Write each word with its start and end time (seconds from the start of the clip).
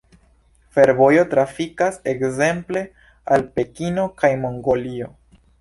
Fervojo 0.77 1.25
trafikas 1.33 2.01
ekzemple 2.13 2.83
al 3.37 3.47
Pekino 3.59 4.11
kaj 4.23 4.33
Mongolio. 4.49 5.15